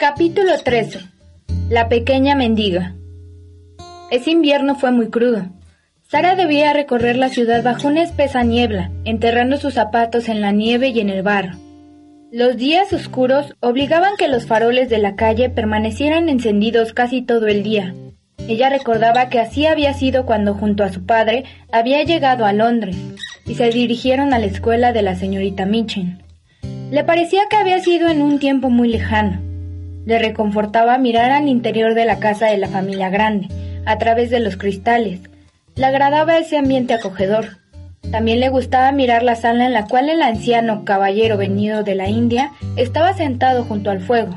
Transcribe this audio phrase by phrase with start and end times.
[0.00, 1.00] Capítulo 13.
[1.70, 2.94] La pequeña mendiga.
[4.12, 5.46] Ese invierno fue muy crudo.
[6.08, 10.90] Sara debía recorrer la ciudad bajo una espesa niebla, enterrando sus zapatos en la nieve
[10.90, 11.58] y en el barro.
[12.30, 17.64] Los días oscuros obligaban que los faroles de la calle permanecieran encendidos casi todo el
[17.64, 17.92] día.
[18.46, 22.96] Ella recordaba que así había sido cuando junto a su padre había llegado a Londres
[23.46, 26.18] y se dirigieron a la escuela de la señorita Mitchell.
[26.92, 29.47] Le parecía que había sido en un tiempo muy lejano.
[30.08, 33.48] Le reconfortaba mirar al interior de la casa de la familia grande,
[33.84, 35.20] a través de los cristales.
[35.74, 37.58] Le agradaba ese ambiente acogedor.
[38.10, 42.08] También le gustaba mirar la sala en la cual el anciano caballero venido de la
[42.08, 44.34] India estaba sentado junto al fuego.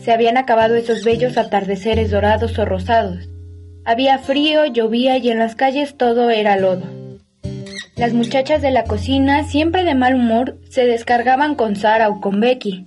[0.00, 3.28] Se habían acabado esos bellos atardeceres dorados o rosados.
[3.84, 6.86] Había frío, llovía y en las calles todo era lodo.
[7.96, 12.38] Las muchachas de la cocina, siempre de mal humor, se descargaban con Sara o con
[12.38, 12.86] Becky.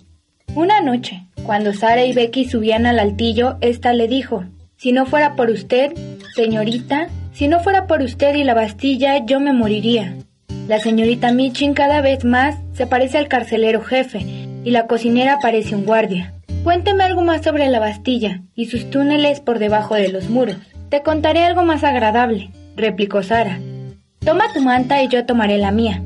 [0.55, 4.46] Una noche, cuando Sara y Becky subían al altillo, ésta le dijo,
[4.78, 5.94] Si no fuera por usted,
[6.36, 10.16] señorita, si no fuera por usted y la Bastilla, yo me moriría.
[10.67, 14.20] La señorita Michin cada vez más se parece al carcelero jefe
[14.64, 16.34] y la cocinera parece un guardia.
[16.64, 20.56] Cuénteme algo más sobre la Bastilla y sus túneles por debajo de los muros.
[20.89, 23.60] Te contaré algo más agradable, replicó Sara.
[24.20, 26.02] Toma tu manta y yo tomaré la mía.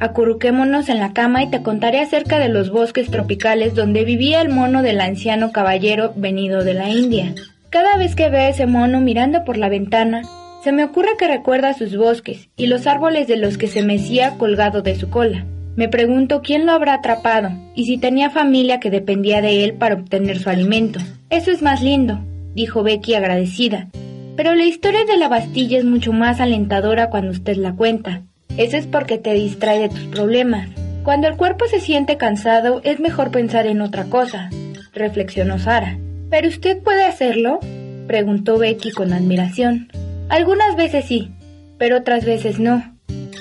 [0.00, 4.48] Acurruquémonos en la cama y te contaré acerca de los bosques tropicales donde vivía el
[4.48, 7.34] mono del anciano caballero venido de la India.
[7.70, 10.22] Cada vez que veo ese mono mirando por la ventana,
[10.62, 14.38] se me ocurre que recuerda sus bosques y los árboles de los que se mecía
[14.38, 15.44] colgado de su cola.
[15.76, 19.94] Me pregunto quién lo habrá atrapado y si tenía familia que dependía de él para
[19.94, 21.00] obtener su alimento.
[21.30, 22.20] Eso es más lindo,
[22.54, 23.88] dijo Becky agradecida.
[24.36, 28.22] Pero la historia de la Bastilla es mucho más alentadora cuando usted la cuenta.
[28.58, 30.68] Eso es porque te distrae de tus problemas.
[31.04, 34.50] Cuando el cuerpo se siente cansado, es mejor pensar en otra cosa,
[34.92, 35.96] reflexionó Sara.
[36.28, 37.60] ¿Pero usted puede hacerlo?
[38.08, 39.88] preguntó Becky con admiración.
[40.28, 41.30] Algunas veces sí,
[41.78, 42.96] pero otras veces no.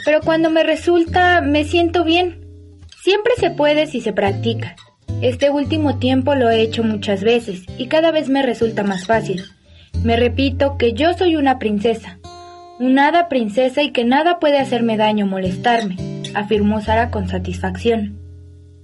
[0.05, 2.45] Pero cuando me resulta, me siento bien.
[3.01, 4.75] Siempre se puede si se practica.
[5.21, 9.43] Este último tiempo lo he hecho muchas veces y cada vez me resulta más fácil.
[10.03, 12.16] Me repito que yo soy una princesa,
[12.79, 15.95] un hada princesa y que nada puede hacerme daño o molestarme,
[16.35, 18.19] afirmó Sara con satisfacción.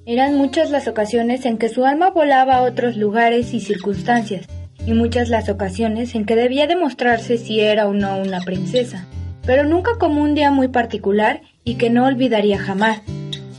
[0.05, 4.47] Eran muchas las ocasiones en que su alma volaba a otros lugares y circunstancias,
[4.85, 9.05] y muchas las ocasiones en que debía demostrarse si era o no una princesa,
[9.45, 13.01] pero nunca como un día muy particular y que no olvidaría jamás.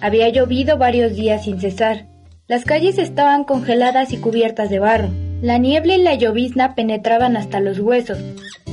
[0.00, 2.06] Había llovido varios días sin cesar.
[2.47, 5.09] Las calles estaban congeladas y cubiertas de barro.
[5.44, 8.19] La niebla y la llovizna penetraban hasta los huesos,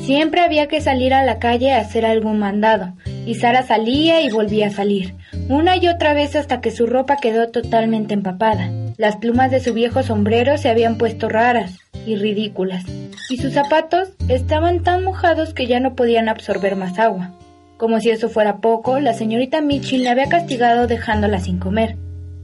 [0.06, 2.94] Siempre había que salir a la calle a hacer algún mandado,
[3.26, 5.14] y Sara salía y volvía a salir,
[5.48, 8.72] una y otra vez hasta que su ropa quedó totalmente empapada.
[8.98, 11.78] Las plumas de su viejo sombrero se habían puesto raras
[12.08, 12.84] y ridículas,
[13.30, 17.32] y sus zapatos estaban tan mojados que ya no podían absorber más agua.
[17.78, 21.98] Como si eso fuera poco, la señorita Mitchell la había castigado dejándola sin comer.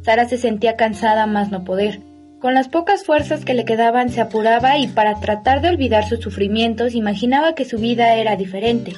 [0.04, 2.02] Sara se sentía cansada más no poder,
[2.40, 6.20] con las pocas fuerzas que le quedaban se apuraba y para tratar de olvidar sus
[6.20, 8.94] sufrimientos imaginaba que su vida era diferente.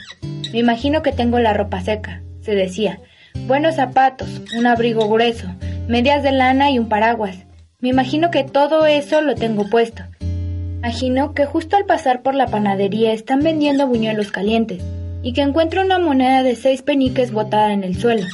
[0.51, 2.99] Me imagino que tengo la ropa seca, se decía.
[3.47, 5.47] Buenos zapatos, un abrigo grueso,
[5.87, 7.45] medias de lana y un paraguas.
[7.79, 10.03] Me imagino que todo eso lo tengo puesto.
[10.19, 14.81] Imagino que justo al pasar por la panadería están vendiendo buñuelos calientes
[15.21, 18.25] y que encuentro una moneda de seis peniques botada en el suelo.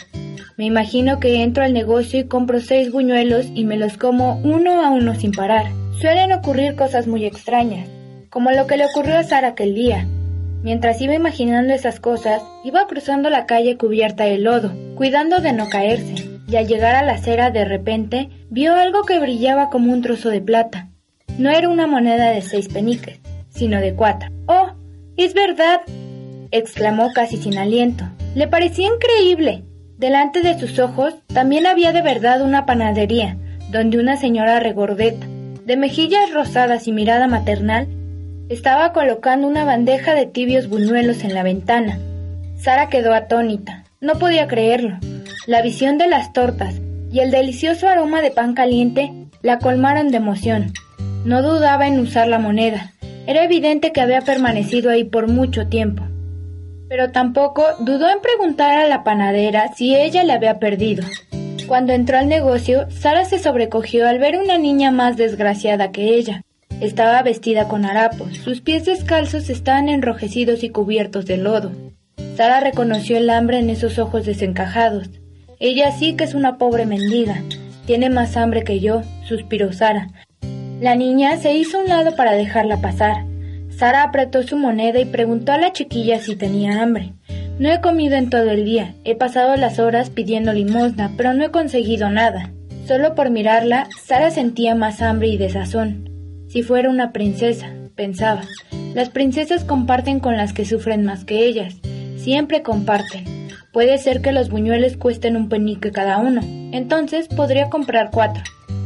[0.58, 4.82] Me imagino que entro al negocio y compro seis buñuelos y me los como uno
[4.82, 5.66] a uno sin parar.
[6.00, 7.90] Suelen ocurrir cosas muy extrañas,
[8.30, 10.08] como lo que le ocurrió a Sara aquel día.
[10.64, 15.68] Mientras iba imaginando esas cosas, iba cruzando la calle cubierta de lodo, cuidando de no
[15.70, 20.02] caerse, y al llegar a la acera de repente vio algo que brillaba como un
[20.02, 20.88] trozo de plata.
[21.38, 24.30] No era una moneda de seis peniques, sino de cuatro.
[24.48, 24.72] ¡Oh!
[25.18, 25.82] ¡Es verdad!
[26.52, 28.06] exclamó casi sin aliento.
[28.36, 29.66] Le parecía increíble.
[29.98, 33.38] Delante de sus ojos también había de verdad una panadería,
[33.72, 35.26] donde una señora regordeta,
[35.66, 37.88] de mejillas rosadas y mirada maternal,
[38.50, 41.98] estaba colocando una bandeja de tibios buñuelos en la ventana.
[42.58, 43.86] Sara quedó atónita.
[44.02, 44.98] No podía creerlo.
[45.48, 46.76] La visión de las tortas
[47.10, 50.74] y el delicioso aroma de pan caliente la colmaron de emoción.
[51.24, 52.92] No dudaba en usar la moneda.
[53.28, 56.04] Era evidente que había permanecido ahí por mucho tiempo
[56.90, 61.04] pero tampoco dudó en preguntar a la panadera si ella le había perdido.
[61.68, 66.44] Cuando entró al negocio, Sara se sobrecogió al ver una niña más desgraciada que ella.
[66.80, 71.72] Estaba vestida con harapos, sus pies descalzos estaban enrojecidos y cubiertos de lodo.
[72.36, 75.10] Sara reconoció el hambre en esos ojos desencajados.
[75.60, 77.42] Ella sí que es una pobre mendiga.
[77.86, 80.10] Tiene más hambre que yo, suspiró Sara.
[80.82, 83.26] La niña se hizo a un lado para dejarla pasar.
[83.78, 87.14] Sara apretó su moneda y preguntó a la chiquilla si tenía hambre.
[87.60, 91.44] No he comido en todo el día, he pasado las horas pidiendo limosna, pero no
[91.44, 92.52] he conseguido nada.
[92.88, 96.10] Solo por mirarla, Sara sentía más hambre y desazón.
[96.48, 98.44] Si fuera una princesa, pensaba.
[98.94, 101.76] Las princesas comparten con las que sufren más que ellas.
[102.18, 103.50] Siempre comparten.
[103.74, 106.42] Puede ser que los buñuelos cuesten un penique cada uno.
[106.72, 108.44] Entonces podría comprar cuatro.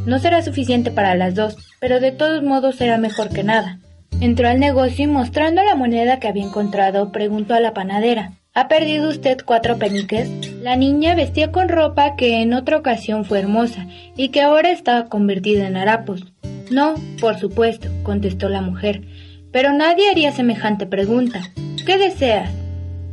[0.08, 3.80] No será suficiente para las dos, pero de todos modos será mejor que nada.
[4.22, 8.34] Entró al negocio y mostrando la moneda que había encontrado, preguntó a la panadera.
[8.54, 10.30] ¿Ha perdido usted cuatro peniques?
[10.62, 15.08] La niña vestía con ropa que en otra ocasión fue hermosa y que ahora estaba
[15.08, 16.26] convertida en harapos.
[16.70, 19.04] No, por supuesto, contestó la mujer,
[19.52, 21.42] pero nadie haría semejante pregunta.
[21.86, 22.52] ¿Qué deseas?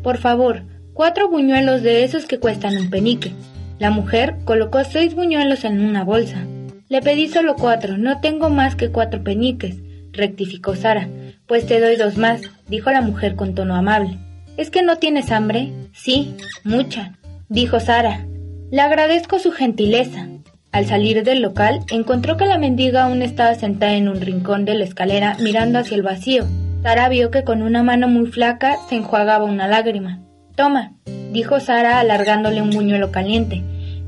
[0.03, 0.65] Por favor,
[0.95, 3.33] cuatro buñuelos de esos que cuestan un penique.
[3.79, 6.45] La mujer colocó seis buñuelos en una bolsa.
[6.89, 9.77] Le pedí solo cuatro, no tengo más que cuatro peniques,
[10.17, 11.09] rectificó Sara.
[11.47, 14.19] Pues te doy dos más, dijo la mujer con tono amable.
[14.57, 15.73] ¿Es que no tienes hambre?
[15.93, 16.35] Sí,
[16.65, 17.13] mucha,
[17.49, 18.27] dijo Sara.
[18.71, 20.29] Le agradezco su gentileza.
[20.73, 24.75] Al salir del local, encontró que la mendiga aún estaba sentada en un rincón de
[24.75, 26.47] la escalera mirando hacia el vacío.
[26.83, 30.21] Sara vio que con una mano muy flaca se enjuagaba una lágrima.
[30.55, 30.93] Toma,
[31.33, 33.63] dijo Sara alargándole un buñuelo caliente.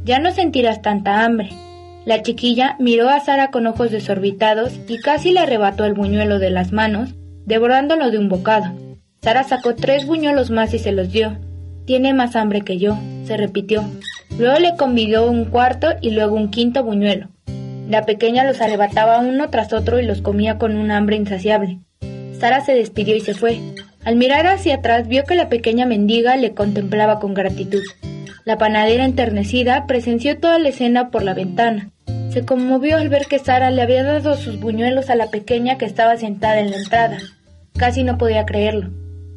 [0.05, 1.51] Ya no sentirás tanta hambre.
[2.05, 6.51] La chiquilla miró a Sara con ojos desorbitados y casi le arrebató el buñuelo de
[6.51, 7.15] las manos,
[7.45, 8.73] devorándolo de un bocado.
[9.23, 11.37] Sara sacó tres buñuelos más y se los dio.
[11.85, 13.85] Tiene más hambre que yo, se repitió.
[14.39, 17.29] Luego le convidó un cuarto y luego un quinto buñuelo.
[17.89, 21.79] La pequeña los arrebataba uno tras otro y los comía con un hambre insaciable.
[22.39, 23.61] Sara se despidió y se fue.
[24.05, 27.83] Al mirar hacia atrás vio que la pequeña mendiga le contemplaba con gratitud.
[28.49, 31.91] La panadera enternecida presenció toda la escena por la ventana.
[32.31, 35.85] Se conmovió al ver que Sara le había dado sus buñuelos a la pequeña que
[35.85, 37.19] estaba sentada en la entrada.
[37.77, 38.89] Casi no podía creerlo.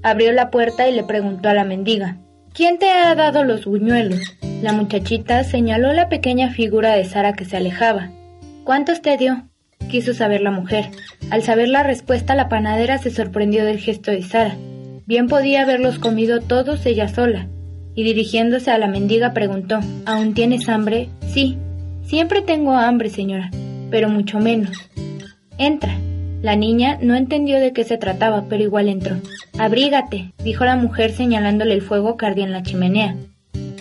[0.02, 2.20] Abrió la puerta y le preguntó a la mendiga,
[2.54, 4.22] ¿Quién te ha dado los buñuelos?
[4.62, 8.12] La muchachita señaló la pequeña figura de Sara que se alejaba.
[8.64, 9.44] ¿Cuántos te dio?
[9.90, 10.86] quiso saber la mujer.
[11.32, 14.56] Al saber la respuesta, la panadera se sorprendió del gesto de Sara.
[15.06, 17.50] Bien podía haberlos comido todos ella sola.
[17.96, 21.10] Y dirigiéndose a la mendiga preguntó, ¿Aún tienes hambre?
[21.34, 21.58] Sí.
[22.04, 23.52] Siempre tengo hambre, señora,
[23.90, 24.78] pero mucho menos.
[25.58, 25.98] Entra,
[26.42, 29.18] la niña no entendió de qué se trataba, pero igual entró.
[29.60, 33.16] Abrígate, dijo la mujer señalándole el fuego que ardía en la chimenea.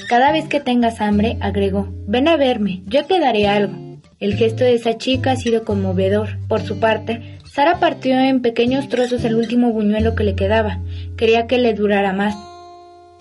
[0.08, 3.74] Cada vez que tengas hambre, agregó, ven a verme, yo te daré algo.
[4.18, 6.36] El gesto de esa chica ha sido conmovedor.
[6.48, 10.80] Por su parte, Sara partió en pequeños trozos el último buñuelo que le quedaba.
[11.16, 12.36] Quería que le durara más.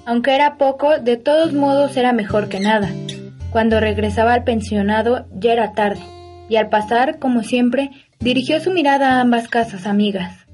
[0.10, 2.90] Aunque era poco, de todos modos era mejor que nada.
[3.52, 6.02] Cuando regresaba al pensionado ya era tarde,
[6.50, 7.92] y al pasar, como siempre,
[8.22, 10.46] Dirigió su mirada a ambas casas amigas.